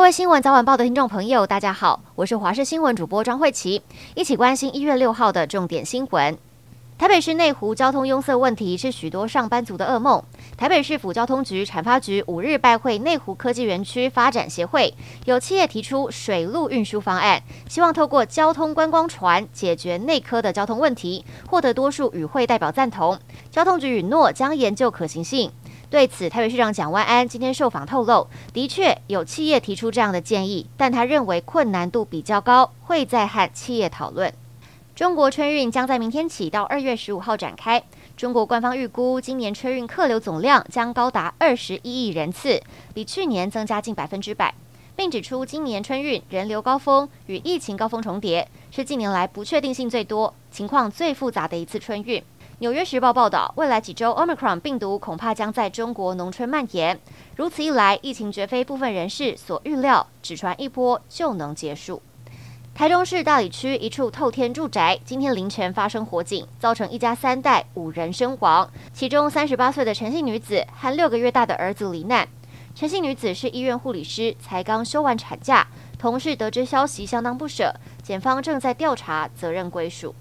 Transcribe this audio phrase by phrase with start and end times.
[0.00, 3.82] 各位新闻早晚报的听众朋友，大家好，我是华视新闻主播张慧琪，
[4.14, 6.38] 一起关心一月六号的重点新闻。
[6.96, 10.22] 台北市内湖交通拥塞问题是许多上班族的噩梦。
[10.56, 14.94] 台北市府交通局产发局五日拜会内湖科技园区发展协会，
[15.26, 23.18] 有企业提出水路运输方案，希望透过交通观光船解决内科的交通问题，获得多数与会代表赞同。
[23.50, 25.50] 交通局允诺将研究可行性。
[25.90, 34.32] 对此，台北市长蒋万安今天受访透露，的确有企业提出这样的建议，但他认为困难度比较高，会再和企业讨论。
[34.94, 37.82] 中国春运将在明天起到二月十五号展开。
[38.16, 42.62] 中国官方预估，今年春运客流总量将高达二十一亿人次，
[42.94, 44.54] 比去年增加近百分之百，
[44.94, 52.22] 并指出今年春运人流高峰与疫情高峰重叠，是近年来不确定性最多、情况最复杂的一次春运。
[52.60, 57.00] 纽约时报报道，未来几周 Omicron 病毒恐怕将在中国农村蔓延，
[57.34, 62.02] 如此一来，疫情绝非部分人士所预料，只传一波就能结束。
[62.74, 72.28] 台中市大里区一处透天住宅，今天凌晨发生火警，造成一家三代五人身亡，其中三十八岁的陈姓女子和六个月大的儿子罹难。
[72.74, 75.66] 陈姓女子是医院护理师，才刚休完产假，
[75.98, 80.14] 同事得知消息相当不舍，检方正在调查责任归属。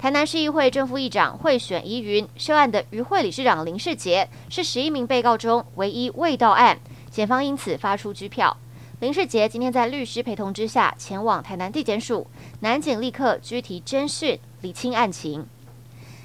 [0.00, 8.56] 台南市议会正副议长贿选疑云涉案的渔会理事长林世杰是十一名被告中唯一未到案，检方因此发出拘票。
[9.00, 12.26] 林世杰今天在律师陪同之下前往台南地检署，
[12.60, 15.46] 南警立刻拘提侦讯，理清案情。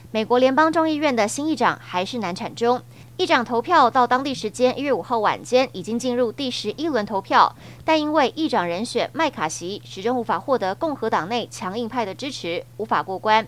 [0.10, 2.82] 美国联邦众议院的新议长还是难产中，
[3.18, 7.54] 议长投票到当地时间一月五号晚间已经进入第十一轮投票，
[7.84, 13.46] 但因为议长人选麦卡锡始终无法获得共和党内强硬派的支持，无法过关。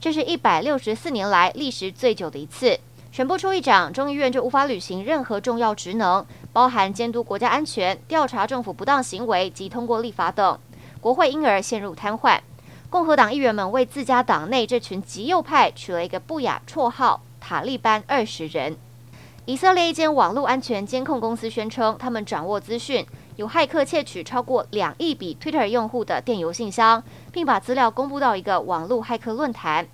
[0.00, 2.78] 这是一百六十四年来历时最久的一次。
[3.10, 10.58] 选不出议长，众议院就无法履行任何重要职能，包含监督国家安全、调查政府不当行为及通过立法等。
[11.00, 12.38] 国会因而陷入瘫痪。
[12.90, 18.76] 共和党议员们为自家党内这群极右派取了一个不雅绰号“塔利班二十人”。
[19.46, 23.04] 以色列一间网络安全监控公司宣称，他们掌握资讯，
[23.38, 27.00] 有骇客窃取超过两亿笔 Twitter 用户的电邮信箱，
[27.30, 29.86] 并把资料公布到一个网络骇客论坛。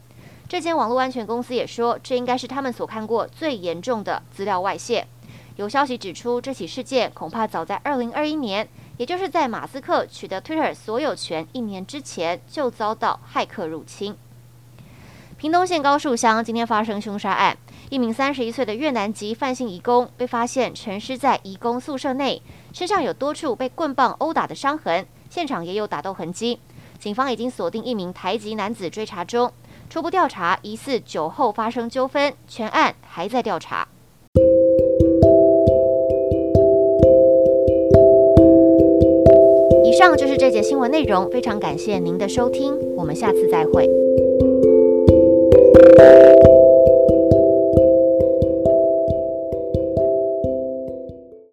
[0.48, 5.06] 这间网络安全公司也说，这应该是他们所看过最严重的资料外泄。
[5.56, 8.66] 有消息指出，这起事件恐怕早在2021年，
[8.96, 14.16] 也就是在马斯克取得 Twitter 所有权一年之前，就遭到骇客入侵。
[15.36, 17.58] 屏东县高树乡今天发生凶杀案，
[17.90, 26.58] 一名31岁的越南籍范姓移工被发现陈尸在移工宿舍内，身上有多处被棍棒殴打的伤痕，现场也有打斗痕迹。
[26.98, 29.52] 警方已经锁定一名台籍男子追查中。
[29.90, 33.86] 初步调查，疑似酒后发生纠纷，全案还在调查。
[39.84, 43.88] 以上就是这节新闻内容，非常感谢您的收听，我们下次再会。